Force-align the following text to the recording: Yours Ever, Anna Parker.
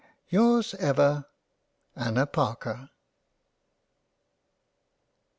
Yours 0.29 0.73
Ever, 0.79 1.25
Anna 1.95 2.25
Parker. 2.25 2.89